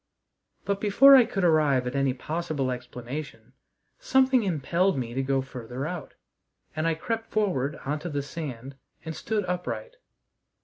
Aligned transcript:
But, 0.65 0.81
before 0.81 1.15
I 1.15 1.25
could 1.25 1.43
arrive 1.43 1.85
at 1.85 1.95
any 1.95 2.11
possible 2.15 2.71
explanation, 2.71 3.53
something 3.99 4.41
impelled 4.41 4.97
me 4.97 5.13
to 5.13 5.21
go 5.21 5.43
farther 5.43 5.85
out, 5.85 6.15
and 6.75 6.87
I 6.87 6.95
crept 6.95 7.29
forward 7.29 7.75
on 7.85 7.99
to 7.99 8.09
the 8.09 8.23
sand 8.23 8.77
and 9.05 9.15
stood 9.15 9.45
upright. 9.45 9.97